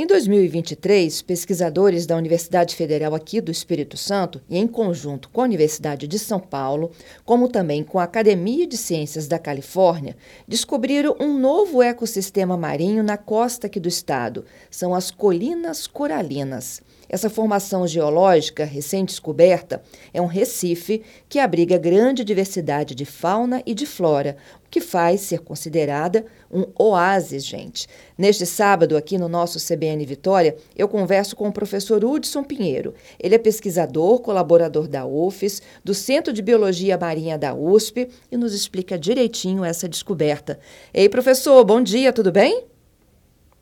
Em 0.00 0.06
2023, 0.06 1.22
pesquisadores 1.22 2.06
da 2.06 2.14
Universidade 2.14 2.76
Federal 2.76 3.16
aqui 3.16 3.40
do 3.40 3.50
Espírito 3.50 3.96
Santo, 3.96 4.40
e 4.48 4.56
em 4.56 4.64
conjunto 4.64 5.28
com 5.28 5.40
a 5.40 5.44
Universidade 5.44 6.06
de 6.06 6.20
São 6.20 6.38
Paulo, 6.38 6.92
como 7.24 7.48
também 7.48 7.82
com 7.82 7.98
a 7.98 8.04
Academia 8.04 8.64
de 8.64 8.76
Ciências 8.76 9.26
da 9.26 9.40
Califórnia, 9.40 10.16
descobriram 10.46 11.16
um 11.18 11.36
novo 11.36 11.82
ecossistema 11.82 12.56
marinho 12.56 13.02
na 13.02 13.16
costa 13.16 13.66
aqui 13.66 13.80
do 13.80 13.88
estado. 13.88 14.44
São 14.70 14.94
as 14.94 15.10
colinas 15.10 15.88
coralinas. 15.88 16.80
Essa 17.08 17.30
formação 17.30 17.86
geológica 17.86 18.64
recém-descoberta 18.64 19.82
é 20.12 20.20
um 20.20 20.26
recife 20.26 21.02
que 21.28 21.38
abriga 21.38 21.78
grande 21.78 22.22
diversidade 22.22 22.94
de 22.94 23.06
fauna 23.06 23.62
e 23.64 23.72
de 23.72 23.86
flora, 23.86 24.36
o 24.66 24.68
que 24.68 24.80
faz 24.80 25.22
ser 25.22 25.40
considerada 25.40 26.26
um 26.52 26.66
oásis, 26.78 27.46
gente. 27.46 27.86
Neste 28.16 28.44
sábado, 28.44 28.96
aqui 28.96 29.16
no 29.16 29.28
nosso 29.28 29.58
CBN 29.58 30.04
Vitória, 30.04 30.56
eu 30.76 30.86
converso 30.86 31.34
com 31.34 31.48
o 31.48 31.52
professor 31.52 32.04
Hudson 32.04 32.44
Pinheiro. 32.44 32.92
Ele 33.18 33.34
é 33.34 33.38
pesquisador, 33.38 34.20
colaborador 34.20 34.86
da 34.86 35.06
UFES, 35.06 35.62
do 35.82 35.94
Centro 35.94 36.32
de 36.32 36.42
Biologia 36.42 36.98
Marinha 36.98 37.38
da 37.38 37.54
USP 37.54 38.08
e 38.30 38.36
nos 38.36 38.52
explica 38.52 38.98
direitinho 38.98 39.64
essa 39.64 39.88
descoberta. 39.88 40.58
Ei, 40.92 41.08
professor, 41.08 41.64
bom 41.64 41.80
dia, 41.80 42.12
tudo 42.12 42.30
bem? 42.30 42.64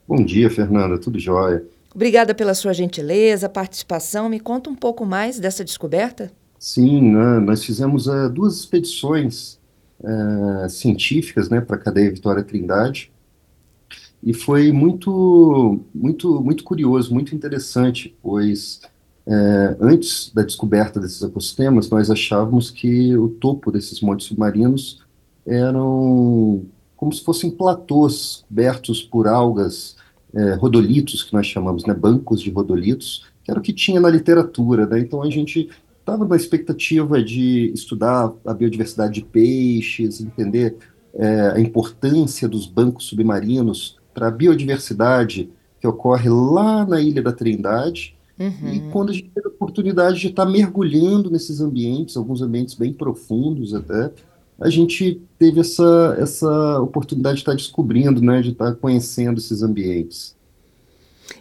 Bom 0.09 0.25
dia, 0.25 0.51
Fernanda, 0.51 0.99
tudo 0.99 1.19
jóia. 1.19 1.65
Obrigada 1.97 2.35
pela 2.35 2.53
sua 2.53 2.75
gentileza, 2.75 3.49
participação. 3.49 4.29
Me 4.29 4.39
conta 4.39 4.69
um 4.69 4.75
pouco 4.75 5.07
mais 5.07 5.41
dessa 5.41 5.65
descoberta. 5.65 6.31
Sim, 6.59 7.13
né, 7.13 7.39
nós 7.39 7.65
fizemos 7.65 8.07
uh, 8.07 8.29
duas 8.29 8.59
expedições 8.59 9.59
uh, 10.01 10.69
científicas 10.69 11.49
né, 11.49 11.59
para 11.59 11.77
a 11.77 11.79
cadeia 11.79 12.11
Vitória 12.11 12.45
Trindade 12.45 13.11
e 14.23 14.35
foi 14.35 14.73
muito, 14.73 15.81
muito, 15.95 16.39
muito 16.43 16.65
curioso, 16.65 17.15
muito 17.15 17.35
interessante, 17.35 18.15
pois 18.23 18.83
uh, 19.27 19.77
antes 19.81 20.31
da 20.35 20.43
descoberta 20.43 21.01
desses 21.01 21.23
ecossistemas, 21.23 21.89
nós 21.89 22.11
achávamos 22.11 22.71
que 22.71 23.17
o 23.17 23.29
topo 23.29 23.73
desses 23.73 24.03
montes 24.03 24.27
submarinos 24.27 25.03
eram 25.47 26.67
como 26.95 27.11
se 27.11 27.25
fossem 27.25 27.51
platôs 27.51 28.45
cobertos 28.49 29.03
por 29.03 29.27
algas 29.27 29.97
é, 30.35 30.55
rodolitos, 30.55 31.23
que 31.23 31.33
nós 31.33 31.47
chamamos, 31.47 31.85
né, 31.85 31.95
bancos 31.95 32.41
de 32.41 32.51
rodolitos, 32.51 33.27
que 33.43 33.51
era 33.51 33.61
o 33.61 33.63
que 33.63 33.73
tinha 33.73 34.01
na 34.01 34.11
literatura. 34.11 34.87
Né? 34.87 35.01
Então 35.01 35.23
a 35.23 35.31
gente 35.31 35.69
estava 36.01 36.27
na 36.27 36.37
expectativa 36.37 37.23
de 37.23 37.73
estudar 37.73 38.33
a 38.45 38.55
biodiversidade 38.55 39.15
de 39.15 39.25
peixes, 39.25 40.21
entender 40.21 40.77
é, 41.15 41.53
a 41.55 41.61
importância 41.61 42.49
dos 42.49 42.67
bancos 42.67 43.07
submarinos 43.07 43.97
para 44.15 44.29
a 44.29 44.31
biodiversidade 44.31 45.51
que 45.81 45.87
ocorre 45.87 46.29
lá 46.29 46.87
na 46.87 47.01
Ilha 47.01 47.23
da 47.23 47.33
Trindade. 47.33 48.15
Uhum. 48.39 48.73
E 48.73 48.81
quando 48.91 49.11
a 49.11 49.13
gente 49.13 49.31
teve 49.35 49.49
a 49.49 49.51
oportunidade 49.51 50.21
de 50.21 50.29
estar 50.29 50.45
mergulhando 50.45 51.31
nesses 51.31 51.61
ambientes, 51.61 52.17
alguns 52.17 52.43
ambientes 52.43 52.75
bem 52.75 52.93
profundos 52.93 53.75
até, 53.75 54.13
a 54.61 54.71
gente 54.71 55.21
teve 55.39 55.61
essa, 55.61 56.17
essa 56.19 56.81
oportunidade 56.81 57.37
de 57.37 57.43
estar 57.43 57.55
descobrindo, 57.55 58.21
né, 58.23 58.41
de 58.41 58.51
estar 58.51 58.75
conhecendo 58.75 59.39
esses 59.39 59.63
ambientes. 59.63 60.35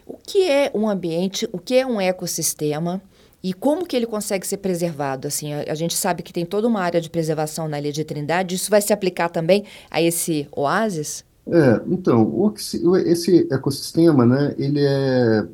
O 0.06 0.16
que 0.16 0.42
é 0.42 0.70
um 0.74 0.88
ambiente, 0.88 1.48
o 1.52 1.58
que 1.58 1.74
é 1.74 1.86
um 1.86 2.00
ecossistema 2.00 3.00
e 3.42 3.52
como 3.52 3.86
que 3.86 3.96
ele 3.96 4.06
consegue 4.06 4.46
ser 4.46 4.58
preservado? 4.58 5.28
Assim, 5.28 5.52
a, 5.52 5.64
a 5.68 5.74
gente 5.74 5.94
sabe 5.94 6.22
que 6.22 6.32
tem 6.32 6.44
toda 6.44 6.68
uma 6.68 6.80
área 6.80 7.00
de 7.00 7.08
preservação 7.08 7.68
na 7.68 7.78
Ilha 7.78 7.92
de 7.92 8.04
Trindade, 8.04 8.54
isso 8.54 8.70
vai 8.70 8.82
se 8.82 8.92
aplicar 8.92 9.28
também 9.30 9.64
a 9.90 10.02
esse 10.02 10.46
oásis? 10.52 11.24
É, 11.48 11.80
então, 11.86 12.22
o, 12.24 12.52
esse 12.98 13.46
ecossistema, 13.50 14.26
né, 14.26 14.54
ele 14.58 14.80
é, 14.84 15.46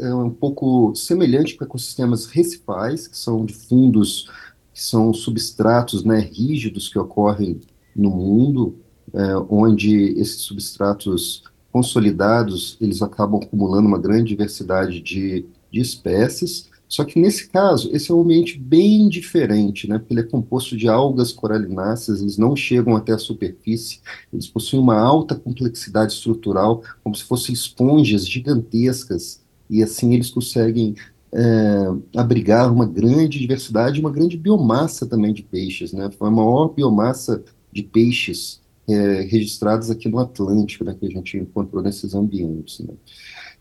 é 0.00 0.14
um 0.14 0.30
pouco 0.30 0.94
semelhante 0.94 1.56
com 1.56 1.64
ecossistemas 1.64 2.26
recifais, 2.26 3.06
que 3.06 3.16
são 3.16 3.44
de 3.44 3.54
fundos 3.54 4.28
que 4.76 4.82
são 4.82 5.10
substratos 5.14 6.04
né, 6.04 6.20
rígidos 6.20 6.86
que 6.86 6.98
ocorrem 6.98 7.58
no 7.96 8.10
mundo, 8.10 8.76
é, 9.10 9.34
onde 9.48 10.10
esses 10.20 10.42
substratos 10.42 11.44
consolidados 11.72 12.76
eles 12.78 13.00
acabam 13.00 13.40
acumulando 13.42 13.88
uma 13.88 13.98
grande 13.98 14.28
diversidade 14.28 15.00
de, 15.00 15.46
de 15.72 15.80
espécies. 15.80 16.68
Só 16.86 17.04
que 17.04 17.18
nesse 17.18 17.48
caso, 17.48 17.88
esse 17.90 18.10
é 18.10 18.14
um 18.14 18.20
ambiente 18.20 18.58
bem 18.58 19.08
diferente, 19.08 19.88
né? 19.88 19.98
Porque 19.98 20.12
ele 20.12 20.20
é 20.20 20.24
composto 20.24 20.76
de 20.76 20.86
algas 20.88 21.32
coralináceas, 21.32 22.20
eles 22.20 22.36
não 22.36 22.54
chegam 22.54 22.94
até 22.94 23.14
a 23.14 23.18
superfície, 23.18 24.00
eles 24.30 24.46
possuem 24.46 24.82
uma 24.82 25.00
alta 25.00 25.34
complexidade 25.34 26.12
estrutural, 26.12 26.82
como 27.02 27.16
se 27.16 27.24
fossem 27.24 27.54
esponjas 27.54 28.28
gigantescas, 28.28 29.40
e 29.70 29.82
assim 29.82 30.12
eles 30.12 30.28
conseguem 30.28 30.94
é, 31.36 32.18
abrigar 32.18 32.72
uma 32.72 32.86
grande 32.86 33.38
diversidade, 33.38 34.00
uma 34.00 34.10
grande 34.10 34.38
biomassa 34.38 35.06
também 35.06 35.34
de 35.34 35.42
peixes, 35.42 35.92
né? 35.92 36.10
Foi 36.10 36.28
a 36.28 36.30
maior 36.30 36.68
biomassa 36.68 37.44
de 37.70 37.82
peixes 37.82 38.62
é, 38.88 39.20
registrados 39.22 39.90
aqui 39.90 40.08
no 40.08 40.18
Atlântico, 40.18 40.84
né, 40.84 40.96
que 40.98 41.06
a 41.06 41.10
gente 41.10 41.36
encontrou 41.36 41.82
nesses 41.82 42.14
ambientes. 42.14 42.78
Né? 42.80 42.94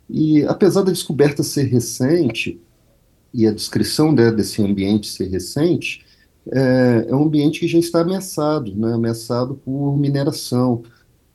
E 0.09 0.43
apesar 0.43 0.83
da 0.83 0.91
descoberta 0.91 1.43
ser 1.43 1.63
recente 1.63 2.61
e 3.33 3.45
a 3.45 3.51
descrição 3.51 4.11
né, 4.11 4.31
desse 4.31 4.61
ambiente 4.61 5.07
ser 5.07 5.27
recente, 5.27 6.05
é, 6.51 7.07
é, 7.09 7.15
um 7.15 7.23
ambiente 7.23 7.59
que 7.59 7.67
já 7.67 7.79
está 7.79 8.01
ameaçado, 8.01 8.73
né, 8.75 8.93
ameaçado 8.93 9.55
por 9.55 9.97
mineração, 9.97 10.83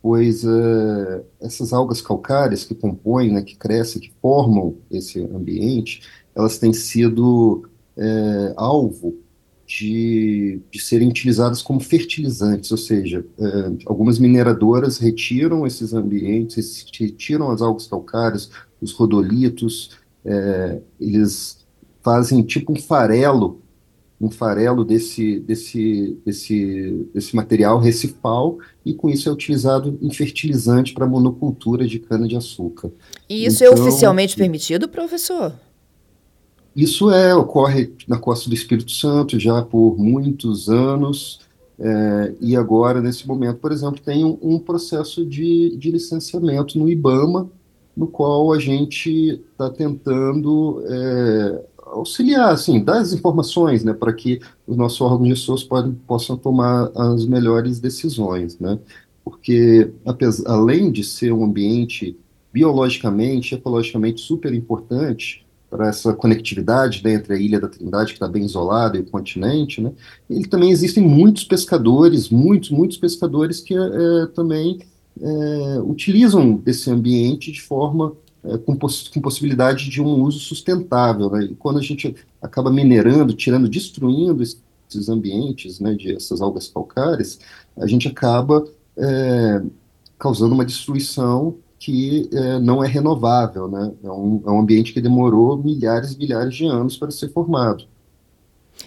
pois 0.01 0.43
é, 0.43 1.23
essas 1.39 1.71
algas 1.73 2.01
calcárias 2.01 2.65
que 2.65 2.73
compõem, 2.73 3.31
né, 3.31 3.41
que 3.43 3.55
crescem, 3.55 4.01
que 4.01 4.11
formam 4.21 4.77
esse 4.89 5.19
ambiente, 5.19 6.01
elas 6.35 6.57
têm 6.57 6.73
sido 6.73 7.69
é, 7.95 8.53
alvo 8.57 9.15
de, 9.67 10.59
de, 10.71 10.81
serem 10.81 11.07
utilizadas 11.07 11.61
como 11.61 11.79
fertilizantes, 11.79 12.71
ou 12.71 12.77
seja, 12.77 13.23
é, 13.39 13.71
algumas 13.85 14.17
mineradoras 14.17 14.97
retiram 14.97 15.65
esses 15.67 15.93
ambientes, 15.93 16.85
retiram 16.97 17.51
as 17.51 17.61
algas 17.61 17.87
calcárias, 17.87 18.49
os 18.81 18.91
rodolitos, 18.91 19.91
eles 20.99 21.65
fazem 22.03 22.43
tipo 22.43 22.73
um 22.73 22.75
farelo, 22.75 23.61
um 24.21 24.29
farelo 24.29 24.85
desse, 24.85 25.39
desse, 25.39 26.17
desse, 26.23 27.07
desse 27.13 27.35
material 27.35 27.79
recifal, 27.79 28.59
e 28.85 28.93
com 28.93 29.09
isso 29.09 29.27
é 29.27 29.31
utilizado 29.31 29.97
em 29.99 30.11
fertilizante 30.11 30.93
para 30.93 31.07
monocultura 31.07 31.87
de 31.87 31.97
cana-de-açúcar. 31.97 32.91
E 33.27 33.45
isso 33.45 33.63
é 33.63 33.67
então, 33.67 33.79
é 33.79 33.81
oficialmente 33.81 34.35
permitido, 34.35 34.87
professor? 34.87 35.53
Isso 36.75 37.09
é, 37.09 37.33
ocorre 37.33 37.91
na 38.07 38.17
costa 38.19 38.47
do 38.47 38.53
Espírito 38.53 38.91
Santo 38.91 39.39
já 39.39 39.61
por 39.63 39.97
muitos 39.97 40.69
anos, 40.69 41.39
é, 41.79 42.33
e 42.39 42.55
agora, 42.55 43.01
nesse 43.01 43.27
momento, 43.27 43.57
por 43.57 43.71
exemplo, 43.71 43.99
tem 43.99 44.23
um, 44.23 44.37
um 44.39 44.59
processo 44.59 45.25
de, 45.25 45.75
de, 45.77 45.89
licenciamento 45.89 46.77
no 46.77 46.87
IBAMA, 46.87 47.49
no 47.97 48.05
qual 48.05 48.53
a 48.53 48.59
gente 48.59 49.41
está 49.51 49.67
tentando 49.67 50.83
é, 50.85 51.65
auxiliar, 51.91 52.51
assim, 52.51 52.83
dar 52.83 52.99
as 52.99 53.13
informações, 53.13 53.83
né, 53.83 53.93
para 53.93 54.13
que 54.13 54.39
os 54.65 54.75
nossos 54.77 55.01
órgãos 55.01 55.29
gestores 55.29 55.63
podem, 55.63 55.93
possam 56.07 56.37
tomar 56.37 56.91
as 56.95 57.25
melhores 57.25 57.79
decisões, 57.79 58.57
né, 58.59 58.79
porque 59.23 59.91
apesar, 60.05 60.49
além 60.49 60.91
de 60.91 61.03
ser 61.03 61.31
um 61.31 61.43
ambiente 61.43 62.17
biologicamente, 62.51 63.55
ecologicamente 63.55 64.21
super 64.21 64.53
importante, 64.53 65.45
para 65.69 65.87
essa 65.87 66.13
conectividade 66.13 67.01
né, 67.01 67.13
entre 67.13 67.33
a 67.33 67.37
Ilha 67.37 67.59
da 67.59 67.69
Trindade, 67.69 68.07
que 68.07 68.17
está 68.17 68.27
bem 68.27 68.43
isolada, 68.43 68.97
e 68.97 69.01
o 69.01 69.05
continente, 69.05 69.79
né, 69.79 69.93
ele 70.29 70.45
também 70.45 70.69
existem 70.69 71.01
muitos 71.01 71.45
pescadores, 71.45 72.29
muitos, 72.29 72.69
muitos 72.71 72.97
pescadores 72.97 73.61
que 73.61 73.73
é, 73.73 74.25
também 74.35 74.79
é, 75.19 75.79
utilizam 75.81 76.55
desse 76.55 76.89
ambiente 76.91 77.53
de 77.53 77.61
forma 77.61 78.13
é, 78.43 78.57
com, 78.57 78.75
poss 78.75 79.07
com, 79.07 79.21
possibilidade 79.21 79.89
de 79.89 80.01
um 80.01 80.21
uso 80.21 80.39
sustentável. 80.39 81.29
Né, 81.29 81.45
e 81.45 81.55
quando 81.55 81.79
a 81.79 81.81
gente 81.81 82.15
acaba 82.41 82.71
minerando, 82.71 83.33
tirando, 83.33 83.69
destruindo 83.69 84.41
esses 84.41 85.09
ambientes, 85.09 85.79
né, 85.79 85.93
de 85.93 86.15
essas 86.15 86.41
algas 86.41 86.67
calcárias, 86.67 87.39
a 87.77 87.87
gente 87.87 88.07
acaba 88.07 88.65
é, 88.97 89.61
causando 90.17 90.53
uma 90.53 90.65
destruição 90.65 91.57
que 91.79 92.29
é, 92.31 92.59
não 92.59 92.83
é 92.83 92.87
renovável, 92.87 93.67
né? 93.67 93.91
É 94.03 94.11
um, 94.11 94.43
é 94.45 94.51
um 94.51 94.59
ambiente 94.59 94.93
que 94.93 95.01
demorou 95.01 95.57
milhares 95.57 96.11
e 96.11 96.17
milhares 96.17 96.53
de 96.53 96.65
anos 96.67 96.95
para 96.95 97.09
ser 97.09 97.29
formado. 97.29 97.85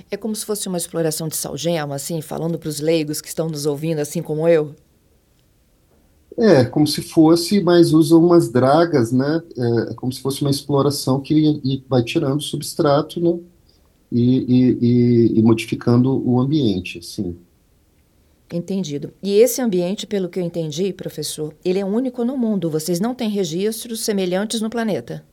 É 0.09 0.17
como 0.17 0.35
se 0.35 0.47
fosse 0.47 0.69
uma 0.69 0.79
exploração 0.79 1.27
de 1.27 1.37
salgema, 1.37 1.97
assim, 1.97 2.21
falando 2.21 2.57
para 2.57 2.69
os 2.69 2.79
leigos 2.79 3.21
que 3.21 3.27
estão 3.27 3.49
nos 3.49 3.67
ouvindo, 3.67 3.99
assim 3.99 4.23
como 4.23 4.47
eu? 4.47 4.77
É, 6.37 6.65
como 6.65 6.87
se 6.87 7.01
fosse, 7.01 7.61
mas 7.61 7.93
usam 7.93 8.25
umas 8.25 8.51
dragas, 8.51 9.13
né? 9.13 9.41
É, 9.57 9.93
é 9.93 9.95
como 9.95 10.13
se 10.13 10.21
fosse 10.21 10.43
uma 10.43 10.51
exploração 10.51 11.21
que 11.21 11.83
vai 11.89 12.03
tirando 12.03 12.39
o 12.41 12.43
substrato, 12.43 13.21
né? 13.21 13.39
E, 14.11 14.39
e, 14.39 14.79
e, 14.81 15.39
e 15.39 15.43
modificando 15.43 16.23
o 16.29 16.41
ambiente, 16.41 16.99
assim. 16.99 17.37
Entendido. 18.53 19.13
E 19.23 19.33
esse 19.33 19.61
ambiente, 19.61 20.07
pelo 20.07 20.29
que 20.29 20.39
eu 20.39 20.45
entendi, 20.45 20.93
professor, 20.93 21.55
ele 21.65 21.79
é 21.79 21.85
único 21.85 22.25
no 22.25 22.37
mundo. 22.37 22.71
Vocês 22.71 23.01
não 23.01 23.15
têm 23.15 23.29
registros 23.29 24.05
semelhantes 24.05 24.61
no 24.61 24.71
planeta. 24.71 25.25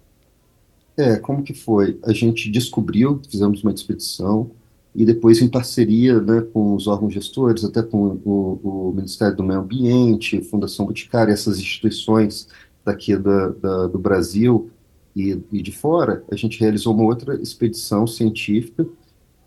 É, 0.98 1.18
como 1.18 1.44
que 1.44 1.54
foi? 1.54 2.00
A 2.04 2.14
gente 2.14 2.50
descobriu, 2.50 3.22
fizemos 3.30 3.64
uma 3.64 3.72
expedição, 3.72 4.52
e 4.94 5.06
depois 5.06 5.42
em 5.42 5.48
parceria 5.48 6.20
né, 6.20 6.42
com 6.54 6.76
os 6.76 6.88
órgãos 6.88 7.14
gestores, 7.14 7.64
até 7.64 7.82
com 7.82 8.20
o, 8.26 8.90
o 8.90 8.94
Ministério 8.94 9.36
do 9.36 9.44
Meio 9.44 9.62
Ambiente, 9.62 10.42
Fundação 10.42 10.86
Boticária, 10.86 11.32
essas 11.32 11.60
instituições 11.60 12.48
daqui 12.84 13.16
da, 13.16 13.50
da, 13.50 13.88
do 13.88 13.98
Brasil 13.98 14.70
e, 15.16 15.40
e, 15.52 15.62
de 15.62 15.72
fora, 15.72 16.24
a 16.32 16.36
gente 16.36 16.60
realizou 16.60 16.94
uma 16.94 17.04
outra 17.04 17.36
expedição 17.42 18.06
científica 18.06 18.86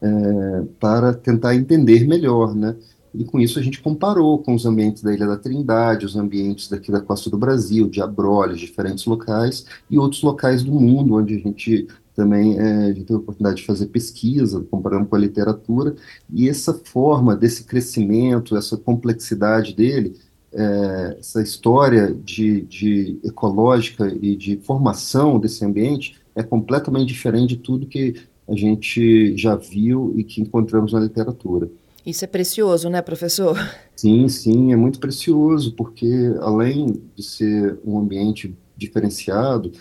é, 0.00 0.62
para 0.78 1.12
tentar 1.12 1.54
entender 1.54 2.06
melhor, 2.06 2.54
né? 2.54 2.76
E 3.14 3.24
com 3.24 3.38
isso 3.38 3.60
a 3.60 3.62
gente 3.62 3.80
comparou 3.80 4.38
com 4.42 4.54
os 4.54 4.66
ambientes 4.66 5.02
da 5.02 5.14
Ilha 5.14 5.26
da 5.26 5.36
Trindade, 5.36 6.04
os 6.04 6.16
ambientes 6.16 6.68
daqui 6.68 6.90
da 6.90 7.00
costa 7.00 7.30
do 7.30 7.38
Brasil, 7.38 7.88
de 7.88 8.02
Abrolhos, 8.02 8.58
diferentes 8.58 9.06
locais, 9.06 9.64
e 9.88 9.96
outros 9.96 10.22
locais 10.22 10.64
do 10.64 10.72
mundo, 10.72 11.14
onde 11.14 11.36
a 11.36 11.38
gente 11.38 11.86
também 12.14 12.58
é, 12.58 12.86
a 12.86 12.92
gente 12.92 13.04
teve 13.04 13.14
a 13.14 13.18
oportunidade 13.18 13.56
de 13.56 13.66
fazer 13.66 13.86
pesquisa, 13.86 14.64
comparando 14.70 15.06
com 15.06 15.16
a 15.16 15.18
literatura, 15.18 15.96
e 16.32 16.48
essa 16.48 16.72
forma 16.72 17.36
desse 17.36 17.64
crescimento, 17.64 18.56
essa 18.56 18.76
complexidade 18.76 19.74
dele, 19.74 20.16
é, 20.52 21.16
essa 21.18 21.42
história 21.42 22.14
de, 22.14 22.62
de 22.62 23.18
ecológica 23.24 24.06
e 24.22 24.36
de 24.36 24.56
formação 24.58 25.38
desse 25.38 25.64
ambiente 25.64 26.16
é 26.34 26.42
completamente 26.42 27.08
diferente 27.08 27.56
de 27.56 27.56
tudo 27.56 27.86
que 27.86 28.14
a 28.48 28.54
gente 28.54 29.36
já 29.36 29.56
viu 29.56 30.14
e 30.16 30.22
que 30.22 30.40
encontramos 30.40 30.92
na 30.92 31.00
literatura. 31.00 31.68
Isso 32.06 32.24
é 32.24 32.28
precioso, 32.28 32.90
né, 32.90 33.00
professor? 33.00 33.56
Sim, 33.96 34.28
sim, 34.28 34.72
é 34.72 34.76
muito 34.76 35.00
precioso, 35.00 35.72
porque 35.72 36.34
além 36.40 37.00
de 37.16 37.22
ser 37.22 37.78
um 37.84 37.98
ambiente 37.98 38.54
diferenciado, 38.76 39.72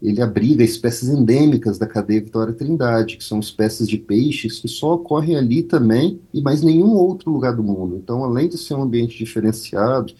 ele 0.00 0.20
abriga 0.20 0.64
espécies 0.64 1.08
endêmicas 1.08 1.78
da 1.78 1.86
cadeia 1.86 2.20
Vitória 2.20 2.52
Trindade, 2.52 3.16
que 3.16 3.24
são 3.24 3.38
espécies 3.40 3.88
de 3.88 3.98
peixes 3.98 4.58
que 4.58 4.68
só 4.68 4.94
ocorrem 4.94 5.36
ali 5.36 5.62
também 5.62 6.20
e 6.32 6.40
mais 6.40 6.62
nenhum 6.62 6.92
outro 6.92 7.30
lugar 7.30 7.54
do 7.54 7.62
mundo. 7.62 7.96
Então, 7.96 8.24
além 8.24 8.48
de 8.48 8.58
ser 8.58 8.74
um 8.74 8.82
ambiente 8.82 9.16
diferenciado, 9.16 10.12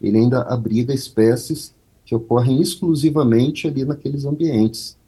ele 0.00 0.18
ainda 0.18 0.42
abriga 0.42 0.92
espécies 0.92 1.74
que 2.04 2.14
ocorrem 2.14 2.60
exclusivamente 2.60 3.66
ali 3.68 3.84
naqueles 3.84 4.24
ambientes. 4.24 4.98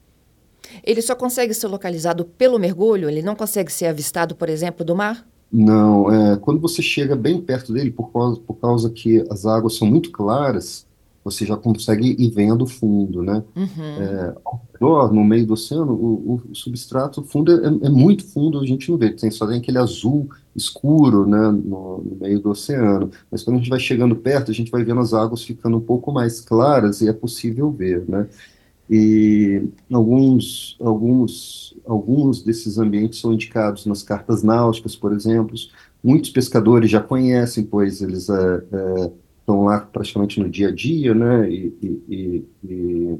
Ele 0.84 1.02
só 1.02 1.14
consegue 1.14 1.52
ser 1.52 1.66
localizado 1.66 2.24
pelo 2.24 2.58
mergulho? 2.58 3.08
Ele 3.08 3.22
não 3.22 3.34
consegue 3.34 3.72
ser 3.72 3.86
avistado, 3.86 4.34
por 4.34 4.48
exemplo, 4.48 4.84
do 4.84 4.94
mar? 4.94 5.26
Não, 5.50 6.10
é, 6.10 6.36
quando 6.36 6.60
você 6.60 6.80
chega 6.80 7.14
bem 7.14 7.40
perto 7.40 7.72
dele, 7.72 7.90
por 7.90 8.10
causa, 8.10 8.40
por 8.40 8.54
causa 8.54 8.88
que 8.88 9.22
as 9.30 9.44
águas 9.44 9.74
são 9.76 9.86
muito 9.86 10.10
claras, 10.10 10.86
você 11.24 11.46
já 11.46 11.56
consegue 11.56 12.16
ir 12.18 12.30
vendo 12.30 12.62
o 12.62 12.66
fundo, 12.66 13.22
né? 13.22 13.42
Uhum. 13.54 13.84
É, 14.00 14.34
ao 14.44 14.62
redor, 14.72 15.12
no 15.12 15.24
meio 15.24 15.46
do 15.46 15.52
oceano, 15.52 15.92
o, 15.92 16.42
o 16.50 16.54
substrato 16.54 17.22
fundo 17.22 17.52
é, 17.52 17.86
é, 17.86 17.90
muito 17.90 18.24
fundo, 18.26 18.58
a 18.58 18.66
gente 18.66 18.90
não 18.90 18.98
vê, 18.98 19.10
tem 19.10 19.30
só 19.30 19.46
tem 19.46 19.58
aquele 19.58 19.78
azul 19.78 20.28
escuro, 20.54 21.26
né, 21.26 21.50
no, 21.50 21.98
no, 21.98 22.16
meio 22.20 22.40
do 22.40 22.50
oceano. 22.50 23.10
Mas 23.30 23.42
quando 23.42 23.56
a 23.56 23.58
gente 23.60 23.70
vai 23.70 23.78
chegando 23.78 24.16
perto, 24.16 24.50
a 24.50 24.54
gente 24.54 24.70
vai 24.70 24.84
vendo 24.84 25.00
as 25.00 25.14
águas 25.14 25.42
ficando 25.42 25.76
um 25.76 25.80
pouco 25.80 26.12
mais 26.12 26.40
claras 26.40 27.00
e 27.00 27.08
é 27.08 27.12
possível 27.12 27.70
ver, 27.70 28.04
né? 28.08 28.28
E 28.90 29.62
alguns, 29.90 30.76
alguns, 30.80 31.74
alguns 31.86 32.42
desses 32.42 32.76
ambientes 32.76 33.20
são 33.20 33.32
indicados 33.32 33.86
nas 33.86 34.02
cartas 34.02 34.42
náuticas, 34.42 34.94
por 34.94 35.12
exemplo. 35.12 35.54
Muitos 36.02 36.30
pescadores 36.30 36.90
já 36.90 37.00
conhecem, 37.00 37.64
pois 37.64 38.02
eles 38.02 38.28
é, 38.28 38.64
é, 38.72 39.10
estão 39.42 39.64
lá 39.64 39.80
praticamente 39.80 40.40
no 40.40 40.48
dia 40.48 40.68
a 40.68 40.72
dia, 40.72 41.14
né, 41.14 41.50
e, 41.50 41.74
e, 42.08 42.44
e, 42.64 43.18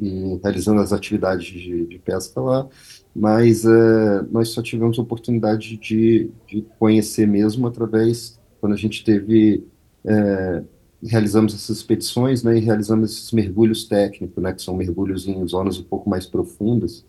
e 0.00 0.40
realizando 0.42 0.80
as 0.80 0.92
atividades 0.92 1.46
de, 1.46 1.86
de 1.86 1.98
pesca 1.98 2.40
lá. 2.40 2.68
Mas 3.14 3.64
é, 3.64 4.22
nós 4.30 4.50
só 4.50 4.62
tivemos 4.62 4.98
oportunidade 4.98 5.76
de, 5.76 6.30
de 6.46 6.64
conhecer 6.78 7.26
mesmo 7.26 7.66
através, 7.66 8.40
quando 8.60 8.72
a 8.72 8.76
gente 8.76 9.04
teve 9.04 9.64
é, 10.04 10.62
realizamos 11.02 11.54
essas 11.54 11.78
expedições, 11.78 12.42
né, 12.42 12.56
e 12.56 12.60
realizamos 12.60 13.12
esses 13.12 13.32
mergulhos 13.32 13.84
técnicos, 13.84 14.42
né, 14.42 14.52
que 14.52 14.62
são 14.62 14.76
mergulhos 14.76 15.26
em 15.26 15.46
zonas 15.46 15.78
um 15.78 15.84
pouco 15.84 16.08
mais 16.08 16.26
profundas, 16.26 17.04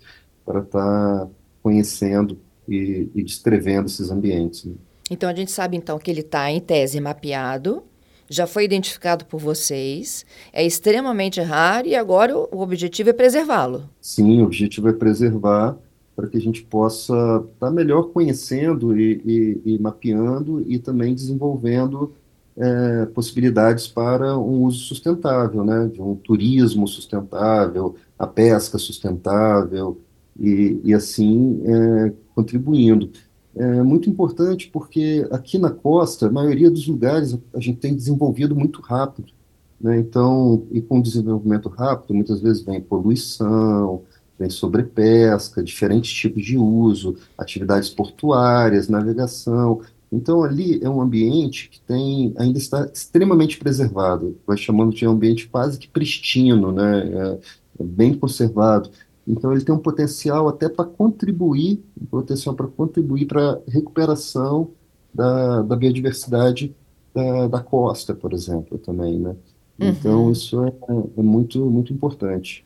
para 0.46 0.60
estar 0.62 1.26
tá 1.26 1.28
conhecendo 1.62 2.40
e, 2.68 3.10
e, 3.14 3.24
descrevendo 3.24 3.88
esses 3.88 4.10
ambientes. 4.10 4.66
Né. 4.66 4.76
Então 5.10 5.30
a 5.30 5.34
gente 5.34 5.52
sabe 5.52 5.76
então 5.76 6.00
que 6.00 6.10
ele 6.10 6.22
está 6.22 6.50
em 6.50 6.60
tese 6.60 7.00
mapeado, 7.02 7.84
já 8.31 8.48
foi 8.48 8.63
identificado 8.63 9.25
por 9.25 9.39
vocês, 9.39 10.25
é 10.54 10.66
extremamente 10.66 11.42
raro 11.42 11.86
e 11.86 11.95
agora 11.95 12.36
o, 12.36 12.62
objetivo 12.62 13.10
é 13.10 13.13
preservá-lo. 13.13 13.89
Sim, 14.00 14.42
o 14.42 14.45
objetivo 14.45 14.88
é 14.88 14.94
preservar 14.94 15.78
para 16.16 16.28
que 16.28 16.38
a 16.38 16.42
gente 16.42 16.63
possa 16.63 17.13
estar 17.13 17.68
tá 17.68 17.72
melhor 17.72 18.04
conhecendo 18.04 18.98
e, 18.98 19.22
e, 19.66 19.74
e 19.74 19.80
mapeando 19.80 20.63
e 20.66 20.80
também 20.80 21.13
desenvolvendo 21.13 22.13
é, 22.56 23.06
possibilidades 23.07 23.88
para 23.88 24.38
um 24.38 24.63
uso 24.63 24.80
sustentável, 24.80 25.63
né, 25.66 25.89
de 25.92 26.01
um 26.01 26.16
turismo 26.16 26.88
sustentável, 26.88 27.95
a 28.18 28.25
pesca 28.25 28.78
sustentável 28.78 30.00
e, 30.39 30.80
e 30.86 30.94
assim 30.94 31.62
é, 31.66 32.13
contribuindo. 32.33 33.10
É 33.56 33.83
muito 33.83 34.09
importante 34.09 34.69
porque 34.71 35.27
aqui 35.31 35.57
na 35.57 35.69
costa, 35.69 36.27
a 36.27 36.31
maioria 36.31 36.71
dos 36.71 36.88
lugares 36.88 37.38
a 37.53 37.59
gente 37.59 37.80
tem 37.80 37.95
desenvolvido 37.95 38.56
muito 38.56 38.81
rápido, 38.81 39.31
né, 39.80 40.00
então, 40.00 40.65
e 40.71 40.81
com 40.81 41.01
desenvolvimento 41.01 41.68
rápido, 41.68 42.13
muitas 42.13 42.39
vezes 42.39 42.63
vem 42.63 42.80
poluição, 42.80 44.03
vem 44.39 44.50
sobrepesca, 44.50 45.63
diferentes 45.63 46.13
tipos 46.13 46.44
de 46.44 46.57
uso, 46.57 47.18
atividades 47.38 47.89
portuárias, 47.89 48.88
navegação, 48.88 49.81
então, 50.12 50.44
ali 50.44 50.83
é 50.83 50.89
um 50.89 51.01
ambiente 51.01 51.69
que 51.69 51.80
tem 51.80 52.33
ainda 52.38 52.57
está 52.57 52.89
extremamente 52.94 53.57
preservado, 53.57 54.38
vai 54.45 54.57
chamando 54.57 54.94
de 54.94 55.06
ambiente 55.06 55.47
quase 55.47 55.80
que 55.80 55.88
pristino, 55.88 56.71
né? 56.71 57.07
É, 57.07 57.39
é 57.80 57.83
bem 57.83 58.13
conservado. 58.13 58.89
Então, 59.27 59.51
ele 59.51 59.63
tem 59.63 59.73
um 59.73 59.79
potencial 59.79 60.47
até 60.47 60.68
para 60.68 60.85
contribuir, 60.85 61.83
um 62.01 62.06
potencial 62.06 62.56
para 62.56 62.68
contribuir 62.68 63.25
para 63.25 63.53
a 63.53 63.59
recuperação 63.68 64.71
da, 65.13 65.62
da 65.62 65.75
biodiversidade 65.75 66.75
da, 67.13 67.47
da, 67.47 67.59
costa, 67.59 68.15
por 68.15 68.33
exemplo, 68.33 68.77
também, 68.77 69.19
né? 69.19 69.35
Então, 69.79 70.25
uhum. 70.25 70.31
isso 70.31 70.63
é, 70.63 70.73
é 71.18 71.21
muito, 71.21 71.65
muito 71.65 71.94
importante. 71.94 72.65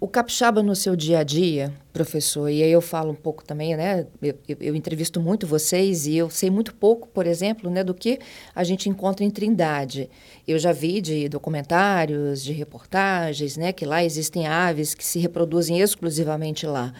O 0.00 0.08
capixaba 0.08 0.62
no 0.62 0.74
seu 0.74 0.96
dia 0.96 1.20
a 1.20 1.22
dia, 1.22 1.72
professor, 1.92 2.48
e 2.48 2.62
aí 2.62 2.70
eu 2.70 2.80
falo 2.80 3.12
um 3.12 3.14
pouco 3.14 3.44
também, 3.44 3.76
né? 3.76 4.06
Eu, 4.20 4.34
eu, 4.48 4.56
eu, 4.60 4.74
entrevisto 4.74 5.20
muito 5.20 5.46
vocês 5.46 6.06
e 6.06 6.16
eu 6.16 6.30
sei 6.30 6.50
muito 6.50 6.74
pouco, 6.74 7.08
por 7.08 7.26
exemplo, 7.26 7.70
né, 7.70 7.84
do 7.84 7.94
que 7.94 8.18
a 8.54 8.64
gente 8.64 8.88
encontra 8.88 9.24
em 9.24 9.30
Trindade. 9.30 10.10
Eu 10.46 10.58
já 10.58 10.72
vi 10.72 11.00
de 11.00 11.28
documentários, 11.28 12.42
de 12.42 12.52
reportagens, 12.52 13.56
né, 13.56 13.72
que 13.72 13.84
lá 13.84 14.02
existem 14.02 14.46
aves 14.46 14.94
que 14.94 15.04
se 15.04 15.18
reproduzem 15.18 15.80
exclusivamente 15.80 16.66
lá. 16.66 16.92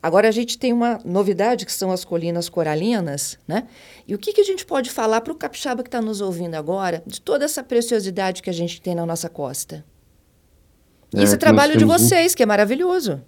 Agora 0.00 0.28
a 0.28 0.32
gente 0.32 0.56
tem 0.56 0.72
uma 0.72 1.00
novidade 1.04 1.66
que 1.66 1.72
são 1.72 1.90
as 1.90 2.04
colinas 2.04 2.48
coralinas, 2.48 3.36
né? 3.48 3.66
E 4.06 4.14
o 4.14 4.18
que, 4.18 4.32
que 4.32 4.40
a 4.40 4.44
gente 4.44 4.64
pode 4.64 4.90
falar 4.90 5.20
para 5.20 5.32
o 5.32 5.36
capixaba 5.36 5.82
que 5.82 5.88
está 5.88 6.00
nos 6.00 6.20
ouvindo 6.20 6.54
agora 6.54 7.02
de 7.04 7.20
toda 7.20 7.44
essa 7.44 7.64
preciosidade 7.64 8.40
que 8.40 8.48
a 8.48 8.52
gente 8.52 8.80
tem 8.80 8.94
na 8.94 9.04
nossa 9.04 9.28
costa? 9.28 9.84
É, 11.14 11.22
Isso 11.22 11.34
é 11.34 11.38
trabalho 11.38 11.76
de 11.76 11.84
vocês, 11.84 12.32
um, 12.32 12.36
que 12.36 12.42
é 12.42 12.46
maravilhoso. 12.46 13.20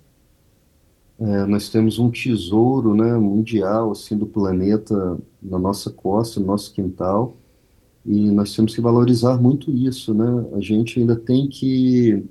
É, 1.18 1.44
nós 1.46 1.68
temos 1.68 1.98
um 1.98 2.10
tesouro 2.10 2.94
né, 2.94 3.12
mundial 3.14 3.92
assim, 3.92 4.16
do 4.16 4.26
planeta 4.26 5.18
na 5.42 5.58
nossa 5.58 5.90
costa, 5.90 6.40
no 6.40 6.46
nosso 6.46 6.72
quintal, 6.72 7.36
e 8.04 8.30
nós 8.30 8.54
temos 8.54 8.74
que 8.74 8.80
valorizar 8.80 9.36
muito 9.36 9.70
isso. 9.70 10.14
Né? 10.14 10.46
A 10.54 10.60
gente 10.60 10.98
ainda 10.98 11.16
tem 11.16 11.48
que 11.48 12.24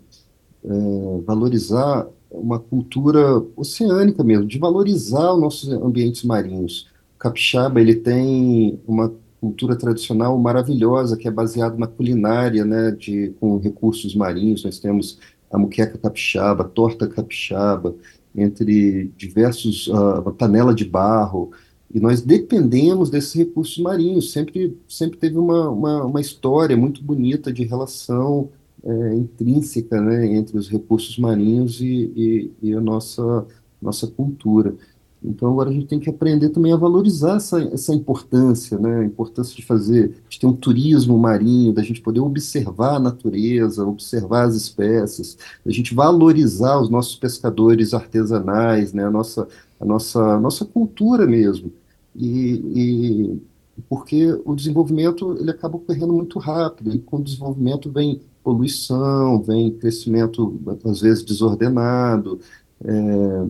é, 0.64 1.22
valorizar 1.26 2.08
uma 2.32 2.60
cultura 2.60 3.44
oceânica 3.56 4.24
mesmo, 4.24 4.46
de 4.46 4.60
valorizar 4.60 5.34
os 5.34 5.42
nossos 5.42 5.70
ambientes 5.70 6.24
marinhos. 6.24 6.88
O 7.16 7.20
capixaba 7.20 7.82
ele 7.82 7.96
tem 7.96 8.80
uma 8.88 9.12
cultura 9.40 9.76
tradicional 9.76 10.38
maravilhosa 10.38 11.18
que 11.18 11.28
é 11.28 11.32
baseada 11.32 11.78
na 11.78 11.88
culinária, 11.88 12.66
né, 12.66 12.92
de 12.92 13.34
com 13.40 13.58
recursos 13.58 14.14
marinhos. 14.16 14.64
Nós 14.64 14.80
temos 14.80 15.18
a 15.52 15.58
muqueca 15.58 15.98
capixaba, 15.98 16.64
a 16.64 16.68
torta 16.68 17.08
capixaba, 17.08 17.96
entre 18.36 19.12
diversos, 19.18 19.88
uh, 19.88 20.32
panela 20.38 20.74
de 20.74 20.86
barro, 20.86 21.52
e 21.94 22.00
nós 22.00 22.22
dependemos 22.22 23.10
desses 23.10 23.34
recursos 23.34 23.78
marinhos, 23.80 24.32
sempre, 24.32 24.78
sempre 24.88 25.18
teve 25.18 25.38
uma, 25.38 25.70
uma, 25.70 26.06
uma 26.06 26.22
história 26.22 26.78
muito 26.78 27.04
bonita 27.04 27.52
de 27.52 27.64
relação 27.64 28.50
é, 28.84 29.16
intrínseca 29.16 30.00
né, 30.00 30.28
entre 30.36 30.58
os 30.58 30.70
recursos 30.70 31.18
marinhos 31.18 31.82
e, 31.82 32.14
e, 32.16 32.52
e, 32.62 32.74
a 32.74 32.80
nossa, 32.80 33.46
nossa 33.82 34.06
cultura. 34.08 34.76
Então 35.24 35.52
agora 35.52 35.70
a 35.70 35.74
gente 35.74 35.88
tem 35.88 36.00
que 36.00 36.10
aprender 36.10 36.50
também 36.50 36.72
a 36.72 36.78
valorizar 36.78 37.36
essa, 37.36 37.62
essa 37.62 37.94
importância, 37.94 38.78
né? 38.80 39.00
A 39.00 39.04
importância 39.04 39.56
de 39.56 39.66
fazer, 39.66 40.16
de 40.30 40.40
ter 40.40 40.48
um 40.48 40.56
turismo 40.56 41.18
marinho, 41.18 41.74
da 41.74 41.84
gente 41.84 42.02
poder 42.02 42.22
observar 42.22 42.96
a 42.96 43.00
natureza, 43.00 43.86
observar 43.86 44.44
as 44.44 44.56
espécies, 44.56 45.38
da 45.66 45.72
gente 45.72 45.94
valorizar 45.94 46.80
os 46.80 46.90
nossos 46.90 47.16
pescadores 47.16 47.94
artesanais, 47.94 48.94
né? 48.94 49.06
A 49.06 49.12
nossa, 49.12 49.48
a 49.80 49.86
nossa, 49.86 50.20
a 50.36 50.40
nossa 50.40 50.66
cultura 50.66 51.28
mesmo. 51.28 51.72
E, 52.16 52.62
e 52.76 53.42
porque 53.88 54.32
o 54.46 54.56
desenvolvimento 54.56 55.38
ele 55.40 55.52
acaba 55.52 55.78
ocorrendo 55.78 56.14
muito 56.14 56.40
rápido, 56.40 56.94
e 56.94 57.00
com 57.00 57.18
o 57.18 57.24
desenvolvimento 57.24 57.92
vem 57.92 58.22
poluição, 58.44 59.42
vem 59.42 59.72
crescimento 59.72 60.60
às 60.86 61.02
vezes 61.02 61.24
desordenado, 61.24 62.40
é, 62.84 63.46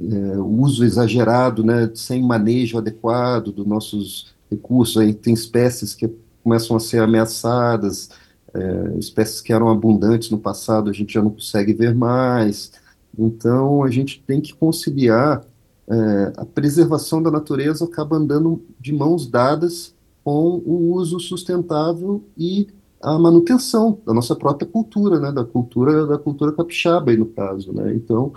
é, 0.00 0.38
uso 0.38 0.84
exagerado, 0.84 1.62
né, 1.62 1.90
sem 1.94 2.22
manejo 2.22 2.78
adequado 2.78 3.52
dos 3.52 3.66
nossos 3.66 4.34
recursos. 4.50 4.96
Aí 4.96 5.14
tem 5.14 5.34
espécies 5.34 5.94
que 5.94 6.10
começam 6.42 6.76
a 6.76 6.80
ser 6.80 7.00
ameaçadas, 7.00 8.10
é, 8.52 8.98
espécies 8.98 9.40
que 9.40 9.52
eram 9.52 9.68
abundantes 9.68 10.30
no 10.30 10.38
passado 10.38 10.88
a 10.88 10.92
gente 10.92 11.14
já 11.14 11.22
não 11.22 11.30
consegue 11.30 11.72
ver 11.72 11.94
mais. 11.94 12.72
Então 13.18 13.82
a 13.82 13.90
gente 13.90 14.22
tem 14.26 14.40
que 14.40 14.54
conciliar 14.54 15.44
é, 15.88 16.32
a 16.36 16.44
preservação 16.44 17.22
da 17.22 17.30
natureza 17.30 17.84
acaba 17.84 18.16
andando 18.16 18.62
de 18.80 18.92
mãos 18.92 19.26
dadas 19.26 19.94
com 20.24 20.62
o 20.64 20.94
uso 20.94 21.20
sustentável 21.20 22.24
e 22.38 22.68
a 23.02 23.18
manutenção 23.18 23.98
da 24.06 24.14
nossa 24.14 24.34
própria 24.34 24.66
cultura, 24.66 25.20
né, 25.20 25.30
da 25.30 25.44
cultura 25.44 26.06
da 26.06 26.16
cultura 26.16 26.52
capixaba 26.52 27.10
aí 27.10 27.16
no 27.18 27.26
caso, 27.26 27.72
né. 27.72 27.94
Então 27.94 28.32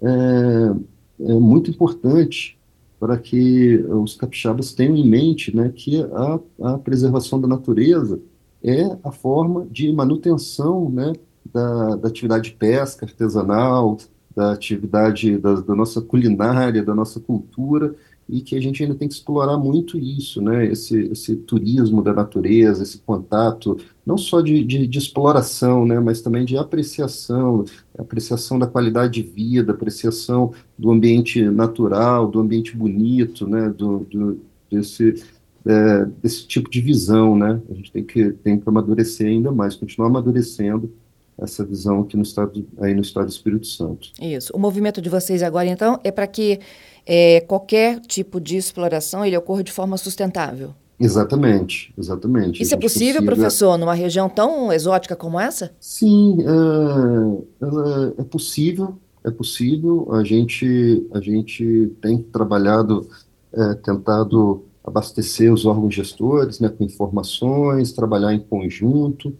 é, 0.00 0.74
é 1.20 1.32
muito 1.34 1.70
importante 1.70 2.58
para 2.98 3.18
que 3.18 3.76
os 3.88 4.14
capixabas 4.16 4.72
tenham 4.72 4.96
em 4.96 5.08
mente 5.08 5.54
né, 5.54 5.70
que 5.74 6.02
a, 6.02 6.40
a 6.62 6.78
preservação 6.78 7.40
da 7.40 7.46
natureza 7.46 8.20
é 8.62 8.84
a 9.04 9.12
forma 9.12 9.66
de 9.70 9.92
manutenção 9.92 10.90
né, 10.90 11.12
da, 11.52 11.96
da 11.96 12.08
atividade 12.08 12.50
de 12.50 12.56
pesca 12.56 13.06
artesanal, 13.06 13.98
da 14.34 14.52
atividade 14.52 15.38
da, 15.38 15.54
da, 15.54 15.74
nossa 15.74 16.00
culinária, 16.00 16.82
da 16.82 16.94
nossa 16.94 17.20
cultura, 17.20 17.94
e 18.28 18.40
que 18.40 18.56
a 18.56 18.60
gente 18.60 18.82
ainda 18.82 18.94
tem 18.94 19.06
que 19.06 19.14
explorar 19.14 19.56
muito 19.56 19.96
isso, 19.96 20.42
né? 20.42 20.66
Esse, 20.66 20.98
esse 21.12 21.36
turismo 21.36 22.02
da 22.02 22.12
natureza, 22.12 22.82
esse 22.82 22.98
contato, 22.98 23.78
não 24.04 24.18
só 24.18 24.40
de, 24.40 24.64
de, 24.64 24.86
de 24.86 24.98
exploração, 24.98 25.86
né? 25.86 26.00
Mas 26.00 26.20
também 26.20 26.44
de 26.44 26.56
apreciação, 26.56 27.64
apreciação 27.96 28.58
da 28.58 28.66
qualidade 28.66 29.22
de 29.22 29.28
vida, 29.28 29.72
apreciação 29.72 30.52
do 30.76 30.90
ambiente 30.90 31.42
natural, 31.48 32.28
do 32.28 32.40
ambiente 32.40 32.76
bonito, 32.76 33.46
né? 33.46 33.68
Do, 33.68 34.00
do 34.10 34.40
desse, 34.68 35.22
é, 35.64 36.04
desse 36.20 36.46
tipo 36.48 36.68
de 36.68 36.80
visão, 36.80 37.36
né? 37.36 37.60
A 37.70 37.74
gente 37.74 37.92
tem 37.92 38.04
que, 38.04 38.32
tem 38.32 38.58
que 38.58 38.68
amadurecer 38.68 39.28
ainda 39.28 39.52
mais, 39.52 39.76
continuar 39.76 40.08
amadurecendo 40.08 40.92
essa 41.38 41.64
visão 41.64 42.00
aqui 42.00 42.16
no 42.16 42.22
estado, 42.22 42.66
aí 42.80 42.94
no 42.94 43.02
estado 43.02 43.26
do 43.26 43.30
Espírito 43.30 43.66
Santo. 43.66 44.10
Isso. 44.20 44.52
O 44.54 44.58
movimento 44.58 45.00
de 45.00 45.08
vocês 45.08 45.42
agora, 45.42 45.68
então, 45.68 46.00
é 46.02 46.10
para 46.10 46.26
que 46.26 46.60
é, 47.04 47.40
qualquer 47.42 48.00
tipo 48.00 48.40
de 48.40 48.56
exploração 48.56 49.24
ele 49.24 49.36
ocorra 49.36 49.62
de 49.62 49.70
forma 49.70 49.96
sustentável. 49.96 50.74
Exatamente, 50.98 51.92
exatamente. 51.96 52.62
Isso 52.62 52.74
é 52.74 52.78
possível, 52.78 53.20
consiga... 53.20 53.34
professor, 53.34 53.76
numa 53.76 53.92
região 53.92 54.30
tão 54.30 54.72
exótica 54.72 55.14
como 55.14 55.38
essa? 55.38 55.70
Sim, 55.78 56.38
é, 56.40 58.22
é 58.22 58.24
possível, 58.24 58.96
é 59.22 59.30
possível. 59.30 60.08
A 60.12 60.24
gente, 60.24 61.06
a 61.12 61.20
gente 61.20 61.92
tem 62.00 62.22
trabalhado, 62.22 63.06
é, 63.52 63.74
tentado 63.74 64.64
abastecer 64.82 65.52
os 65.52 65.66
órgãos 65.66 65.94
gestores 65.94 66.60
né, 66.60 66.70
com 66.70 66.84
informações, 66.84 67.92
trabalhar 67.92 68.32
em 68.32 68.40
conjunto 68.40 69.36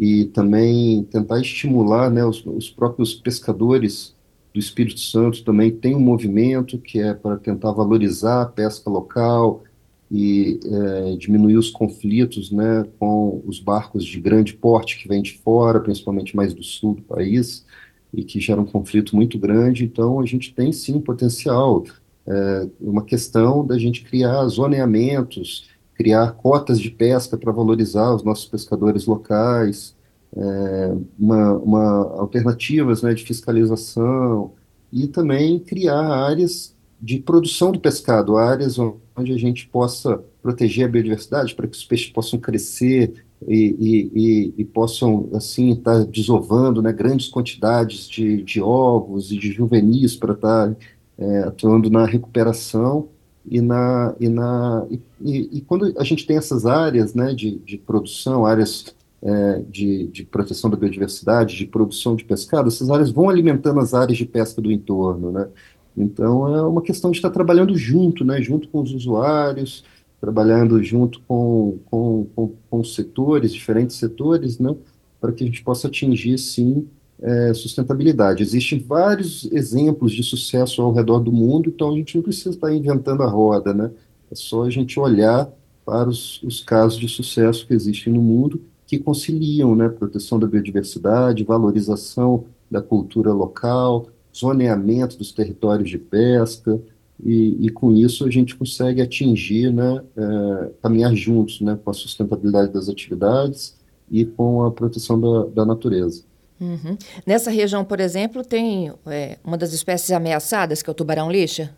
e 0.00 0.24
também 0.24 1.04
tentar 1.04 1.38
estimular 1.40 2.10
né, 2.10 2.24
os, 2.24 2.42
os 2.46 2.70
próprios 2.70 3.12
pescadores 3.12 4.16
do 4.50 4.58
Espírito 4.58 4.98
Santo 4.98 5.44
também 5.44 5.70
tem 5.70 5.94
um 5.94 6.00
movimento 6.00 6.78
que 6.78 6.98
é 6.98 7.12
para 7.12 7.36
tentar 7.36 7.72
valorizar 7.72 8.40
a 8.40 8.46
pesca 8.46 8.88
local 8.88 9.62
e 10.10 10.58
é, 10.64 11.16
diminuir 11.16 11.58
os 11.58 11.68
conflitos 11.68 12.50
né, 12.50 12.86
com 12.98 13.42
os 13.46 13.60
barcos 13.60 14.02
de 14.02 14.18
grande 14.18 14.54
porte 14.54 14.98
que 14.98 15.06
vêm 15.06 15.20
de 15.20 15.36
fora, 15.36 15.78
principalmente 15.78 16.34
mais 16.34 16.54
do 16.54 16.62
sul 16.62 16.94
do 16.94 17.02
país, 17.02 17.66
e 18.10 18.24
que 18.24 18.40
gera 18.40 18.58
um 18.58 18.64
conflito 18.64 19.14
muito 19.14 19.38
grande. 19.38 19.84
Então, 19.84 20.18
a 20.18 20.24
gente 20.24 20.54
tem 20.54 20.72
sim 20.72 20.98
potencial. 20.98 21.84
É 22.26 22.66
uma 22.80 23.04
questão 23.04 23.66
da 23.66 23.78
gente 23.78 24.02
criar 24.02 24.46
zoneamentos 24.46 25.68
criar 26.00 26.32
cotas 26.32 26.80
de 26.80 26.90
pesca 26.90 27.36
para 27.36 27.52
valorizar 27.52 28.14
os 28.14 28.22
nossos 28.22 28.46
pescadores 28.46 29.04
locais, 29.04 29.94
é, 30.34 30.96
uma, 31.18 31.52
uma, 31.58 32.18
alternativas 32.18 33.02
né, 33.02 33.12
de 33.12 33.22
fiscalização 33.22 34.52
e 34.90 35.06
também 35.06 35.58
criar 35.58 36.00
áreas 36.00 36.74
de 36.98 37.18
produção 37.18 37.70
do 37.70 37.78
pescado, 37.78 38.38
áreas 38.38 38.78
onde 38.78 39.30
a 39.30 39.36
gente 39.36 39.66
possa 39.68 40.24
proteger 40.42 40.86
a 40.86 40.88
biodiversidade 40.88 41.54
para 41.54 41.68
que 41.68 41.76
os 41.76 41.84
peixes 41.84 42.08
possam 42.08 42.40
crescer 42.40 43.22
e, 43.46 43.76
e, 43.78 44.10
e, 44.14 44.54
e 44.56 44.64
possam 44.64 45.28
assim 45.34 45.72
estar 45.72 45.98
tá 45.98 46.10
desovando 46.10 46.80
né, 46.80 46.94
grandes 46.94 47.28
quantidades 47.28 48.08
de, 48.08 48.42
de 48.42 48.58
ovos 48.58 49.30
e 49.30 49.36
de 49.36 49.52
juvenis 49.52 50.16
para 50.16 50.32
estar 50.32 50.70
tá, 50.70 50.76
é, 51.18 51.38
atuando 51.40 51.90
na 51.90 52.06
recuperação 52.06 53.10
e 53.50 53.60
na 53.60 54.14
e 54.20 54.28
na 54.28 54.86
e, 55.20 55.58
e, 55.58 55.60
quando 55.62 55.92
a 55.98 56.04
gente 56.04 56.24
tem 56.24 56.36
essas 56.36 56.64
áreas 56.64 57.14
né 57.14 57.34
de, 57.34 57.58
de 57.58 57.76
produção 57.76 58.46
áreas 58.46 58.94
é, 59.20 59.62
de, 59.68 60.06
de 60.06 60.24
proteção 60.24 60.70
da 60.70 60.76
biodiversidade 60.76 61.56
de 61.56 61.66
produção 61.66 62.14
de 62.14 62.24
pescado 62.24 62.68
essas 62.68 62.88
áreas 62.88 63.10
vão 63.10 63.28
alimentando 63.28 63.80
as 63.80 63.92
áreas 63.92 64.16
de 64.16 64.24
pesca 64.24 64.62
do 64.62 64.70
entorno 64.70 65.32
né? 65.32 65.48
Então 65.96 66.54
é 66.54 66.62
uma 66.62 66.80
questão 66.80 67.10
de 67.10 67.18
estar 67.18 67.30
trabalhando 67.30 67.76
junto 67.76 68.24
né 68.24 68.40
junto 68.40 68.68
com 68.68 68.80
os 68.82 68.94
usuários 68.94 69.84
trabalhando 70.20 70.80
junto 70.80 71.20
com 71.22 71.78
com, 71.90 72.26
com, 72.36 72.54
com 72.70 72.84
setores 72.84 73.52
diferentes 73.52 73.96
setores 73.96 74.60
né 74.60 74.76
para 75.20 75.32
que 75.32 75.42
a 75.42 75.46
gente 75.46 75.62
possa 75.64 75.88
atingir 75.88 76.38
sim 76.38 76.88
é, 77.22 77.54
sustentabilidade. 77.54 78.42
Existem 78.42 78.78
vários 78.78 79.44
exemplos 79.52 80.12
de 80.12 80.22
sucesso 80.22 80.82
ao 80.82 80.92
redor 80.92 81.20
do 81.20 81.32
mundo, 81.32 81.68
então 81.68 81.92
a 81.92 81.96
gente 81.96 82.16
não 82.16 82.22
precisa 82.22 82.50
estar 82.50 82.72
inventando 82.72 83.22
a 83.22 83.28
roda, 83.28 83.74
né? 83.74 83.90
É 84.30 84.34
só 84.34 84.64
a 84.64 84.70
gente 84.70 84.98
olhar 84.98 85.50
para 85.84 86.08
os, 86.08 86.42
os 86.42 86.62
casos 86.62 86.98
de 86.98 87.08
sucesso 87.08 87.66
que 87.66 87.74
existem 87.74 88.12
no 88.12 88.22
mundo 88.22 88.62
que 88.86 88.98
conciliam, 88.98 89.76
né, 89.76 89.88
proteção 89.88 90.36
da 90.36 90.48
biodiversidade, 90.48 91.44
valorização 91.44 92.46
da 92.68 92.82
cultura 92.82 93.32
local, 93.32 94.08
zoneamento 94.36 95.16
dos 95.16 95.30
territórios 95.30 95.88
de 95.88 95.96
pesca, 95.96 96.80
e, 97.24 97.66
e 97.66 97.70
com 97.70 97.92
isso 97.92 98.24
a 98.26 98.30
gente 98.30 98.56
consegue 98.56 99.00
atingir, 99.00 99.72
né, 99.72 100.02
é, 100.16 100.70
caminhar 100.82 101.14
juntos, 101.14 101.60
né, 101.60 101.78
com 101.84 101.88
a 101.88 101.94
sustentabilidade 101.94 102.72
das 102.72 102.88
atividades 102.88 103.76
e 104.10 104.24
com 104.24 104.64
a 104.64 104.72
proteção 104.72 105.20
da, 105.20 105.46
da 105.46 105.64
natureza. 105.64 106.24
Uhum. 106.60 106.96
Nessa 107.26 107.50
região, 107.50 107.84
por 107.84 108.00
exemplo, 108.00 108.44
tem 108.44 108.92
é, 109.06 109.38
uma 109.42 109.56
das 109.56 109.72
espécies 109.72 110.10
ameaçadas, 110.10 110.82
que 110.82 110.90
é 110.90 110.92
o 110.92 110.94
tubarão 110.94 111.30
lixa? 111.30 111.74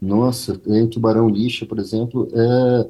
Nossa, 0.00 0.58
o 0.64 0.86
tubarão 0.86 1.28
lixa, 1.28 1.66
por 1.66 1.78
exemplo, 1.78 2.26
é, 2.32 2.88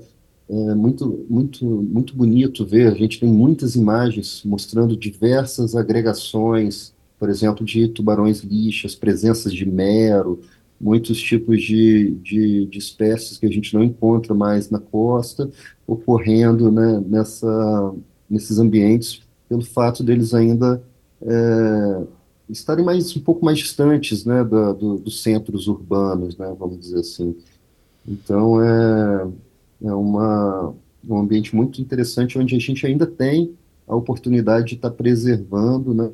é 0.48 0.74
muito, 0.74 1.26
muito, 1.28 1.64
muito 1.64 2.14
bonito 2.16 2.64
ver. 2.64 2.86
A 2.86 2.94
gente 2.94 3.18
tem 3.18 3.28
muitas 3.28 3.74
imagens 3.74 4.42
mostrando 4.44 4.96
diversas 4.96 5.74
agregações, 5.74 6.94
por 7.18 7.28
exemplo, 7.28 7.64
de 7.64 7.88
tubarões 7.88 8.40
lixas, 8.40 8.94
presenças 8.94 9.52
de 9.52 9.66
mero, 9.66 10.40
muitos 10.80 11.20
tipos 11.20 11.60
de, 11.60 12.12
de, 12.22 12.66
de, 12.66 12.78
espécies 12.78 13.36
que 13.38 13.44
a 13.44 13.50
gente 13.50 13.74
não 13.74 13.82
encontra 13.82 14.34
mais 14.34 14.70
na 14.70 14.78
costa, 14.78 15.50
ocorrendo 15.86 16.70
né, 16.70 17.02
nessa, 17.06 17.92
nesses 18.30 18.58
ambientes 18.58 19.20
pelo 19.50 19.62
fato 19.62 20.04
deles 20.04 20.32
ainda 20.32 20.80
é, 21.20 22.06
estarem 22.48 22.84
mais 22.84 23.16
um 23.16 23.20
pouco 23.20 23.44
mais 23.44 23.58
distantes, 23.58 24.24
né, 24.24 24.44
do, 24.44 24.72
do, 24.72 24.98
dos 24.98 25.24
centros 25.24 25.66
urbanos, 25.66 26.38
né, 26.38 26.54
vamos 26.56 26.78
dizer 26.78 27.00
assim. 27.00 27.36
Então 28.06 28.62
é, 28.62 29.28
é 29.82 29.92
uma, 29.92 30.72
um 31.06 31.18
ambiente 31.18 31.54
muito 31.54 31.82
interessante 31.82 32.38
onde 32.38 32.54
a 32.54 32.60
gente 32.60 32.86
ainda 32.86 33.08
tem 33.08 33.52
a 33.88 33.96
oportunidade 33.96 34.68
de 34.68 34.74
estar 34.76 34.92
preservando, 34.92 35.92
né, 35.92 36.10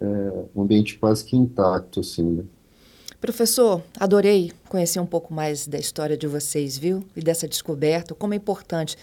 é, 0.00 0.44
um 0.54 0.62
ambiente 0.62 0.96
quase 0.96 1.24
que 1.24 1.36
intacto, 1.36 1.98
assim, 1.98 2.22
né. 2.22 2.44
Professor, 3.22 3.80
adorei 4.00 4.50
conhecer 4.68 4.98
um 4.98 5.06
pouco 5.06 5.32
mais 5.32 5.64
da 5.64 5.78
história 5.78 6.16
de 6.16 6.26
vocês, 6.26 6.76
viu? 6.76 7.04
E 7.16 7.20
dessa 7.20 7.46
descoberta, 7.46 8.16
como 8.16 8.34
é 8.34 8.36
importante 8.36 8.96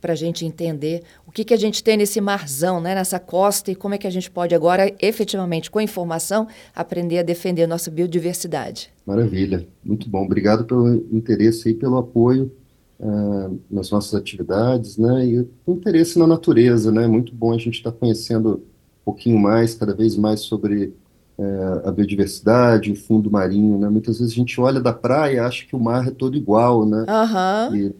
para 0.00 0.12
a 0.12 0.16
gente 0.16 0.46
entender 0.46 1.02
o 1.26 1.32
que, 1.32 1.42
que 1.42 1.52
a 1.52 1.56
gente 1.56 1.82
tem 1.82 1.96
nesse 1.96 2.20
marzão, 2.20 2.80
né, 2.80 2.94
nessa 2.94 3.18
costa, 3.18 3.72
e 3.72 3.74
como 3.74 3.92
é 3.92 3.98
que 3.98 4.06
a 4.06 4.10
gente 4.10 4.30
pode 4.30 4.54
agora, 4.54 4.94
efetivamente, 5.02 5.72
com 5.72 5.80
informação, 5.80 6.46
aprender 6.72 7.18
a 7.18 7.22
defender 7.24 7.64
a 7.64 7.66
nossa 7.66 7.90
biodiversidade. 7.90 8.90
Maravilha, 9.04 9.66
muito 9.84 10.08
bom. 10.08 10.24
Obrigado 10.24 10.64
pelo 10.64 10.94
interesse 11.12 11.70
e 11.70 11.74
pelo 11.74 11.98
apoio 11.98 12.52
uh, 13.00 13.58
nas 13.68 13.90
nossas 13.90 14.14
atividades, 14.14 14.96
né, 14.96 15.26
e 15.26 15.40
o 15.40 15.72
interesse 15.72 16.16
na 16.16 16.28
natureza, 16.28 16.92
né, 16.92 17.08
muito 17.08 17.34
bom 17.34 17.52
a 17.52 17.58
gente 17.58 17.78
estar 17.78 17.90
tá 17.90 17.98
conhecendo 17.98 18.62
um 19.02 19.04
pouquinho 19.04 19.36
mais, 19.40 19.74
cada 19.74 19.96
vez 19.96 20.16
mais 20.16 20.42
sobre 20.42 20.94
uh, 21.38 21.88
a 21.88 21.92
biodiversidade, 21.92 22.92
o 22.92 22.96
fundo 22.96 23.30
marinho, 23.30 23.78
né, 23.78 23.88
muitas 23.88 24.18
vezes 24.18 24.32
a 24.32 24.36
gente 24.36 24.60
olha 24.60 24.80
da 24.80 24.92
praia 24.92 25.36
e 25.36 25.38
acha 25.38 25.66
que 25.66 25.76
o 25.76 25.80
mar 25.80 26.08
é 26.08 26.10
todo 26.10 26.36
igual, 26.36 26.86
né, 26.86 27.04
uhum. 27.08 27.76
e 27.76 27.94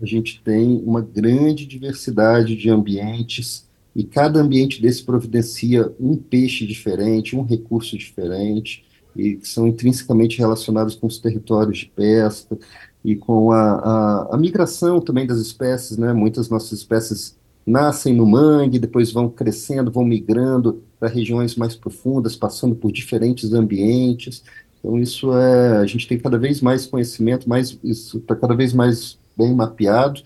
a 0.00 0.06
gente 0.06 0.42
tem 0.42 0.82
uma 0.84 1.00
grande 1.00 1.64
diversidade 1.64 2.56
de 2.56 2.68
ambientes 2.68 3.68
e 3.94 4.02
cada 4.04 4.40
ambiente 4.40 4.80
desse 4.80 5.04
providencia 5.04 5.92
um 6.00 6.16
peixe 6.16 6.66
diferente, 6.66 7.36
um 7.36 7.44
recurso 7.44 7.96
diferente, 7.96 8.84
e 9.14 9.36
que 9.36 9.46
são 9.46 9.66
intrinsecamente 9.66 10.38
relacionados 10.38 10.94
com 10.94 11.06
os 11.06 11.18
territórios 11.18 11.78
de 11.78 11.86
pesca 11.86 12.58
e 13.04 13.14
com 13.14 13.50
a, 13.52 13.74
a, 13.74 14.34
a 14.34 14.38
migração 14.38 15.00
também 15.00 15.26
das 15.26 15.38
espécies, 15.38 15.98
né? 15.98 16.12
Muitas 16.12 16.48
nossas 16.48 16.72
espécies 16.72 17.36
nascem 17.66 18.14
no 18.14 18.26
mangue, 18.26 18.78
depois 18.78 19.12
vão 19.12 19.28
crescendo, 19.28 19.90
vão 19.90 20.04
migrando 20.04 20.82
para 20.98 21.08
regiões 21.08 21.56
mais 21.56 21.76
profundas, 21.76 22.36
passando 22.36 22.74
por 22.74 22.90
diferentes 22.92 23.52
ambientes. 23.52 24.42
Então 24.78 24.98
isso 24.98 25.32
é, 25.36 25.78
a 25.78 25.86
gente 25.86 26.08
tem 26.08 26.18
cada 26.18 26.38
vez 26.38 26.60
mais 26.60 26.86
conhecimento, 26.86 27.48
mais 27.48 27.78
isso 27.84 28.18
está 28.18 28.34
cada 28.34 28.54
vez 28.54 28.72
mais 28.72 29.18
bem 29.36 29.54
mapeado, 29.54 30.22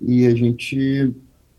e 0.00 0.26
a 0.26 0.34
gente 0.34 1.14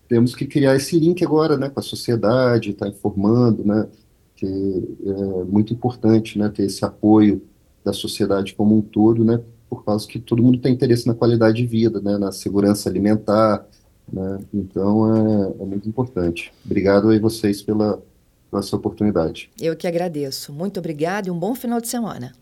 temos 0.07 0.35
que 0.35 0.45
criar 0.45 0.75
esse 0.75 0.99
link 0.99 1.23
agora, 1.23 1.57
né, 1.57 1.69
com 1.69 1.79
a 1.79 1.83
sociedade, 1.83 2.71
estar 2.71 2.85
tá 2.85 2.91
informando, 2.91 3.63
né, 3.63 3.87
que 4.35 4.45
é 4.45 5.43
muito 5.45 5.73
importante, 5.73 6.37
né, 6.37 6.49
ter 6.49 6.63
esse 6.63 6.83
apoio 6.83 7.41
da 7.83 7.93
sociedade 7.93 8.53
como 8.53 8.77
um 8.77 8.81
todo, 8.81 9.23
né, 9.23 9.39
por 9.69 9.83
causa 9.85 10.07
que 10.07 10.19
todo 10.19 10.43
mundo 10.43 10.59
tem 10.59 10.73
interesse 10.73 11.07
na 11.07 11.13
qualidade 11.13 11.57
de 11.57 11.65
vida, 11.65 12.01
né, 12.01 12.17
na 12.17 12.31
segurança 12.31 12.89
alimentar, 12.89 13.65
né, 14.11 14.39
então 14.53 15.15
é, 15.15 15.63
é 15.63 15.65
muito 15.65 15.87
importante. 15.87 16.53
Obrigado 16.65 17.09
aí 17.09 17.19
vocês 17.19 17.61
pela, 17.61 18.01
pela 18.49 18.61
sua 18.61 18.79
oportunidade. 18.79 19.49
Eu 19.59 19.75
que 19.75 19.87
agradeço. 19.87 20.51
Muito 20.51 20.79
obrigado 20.79 21.27
e 21.27 21.31
um 21.31 21.37
bom 21.37 21.55
final 21.55 21.79
de 21.79 21.87
semana. 21.87 22.33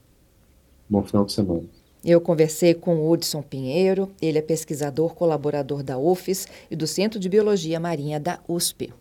Bom 0.90 1.04
final 1.04 1.26
de 1.26 1.34
semana. 1.34 1.64
Eu 2.04 2.20
conversei 2.20 2.74
com 2.74 2.96
o 2.96 3.12
Hudson 3.12 3.44
Pinheiro, 3.44 4.10
ele 4.20 4.40
é 4.40 4.42
pesquisador 4.42 5.14
colaborador 5.14 5.84
da 5.84 6.00
UFES 6.00 6.48
e 6.70 6.76
do 6.76 6.88
Centro 6.88 7.20
de 7.20 7.30
Biologia 7.30 7.80
Marinha 7.80 8.20
da 8.20 8.40
USP. 8.48 8.92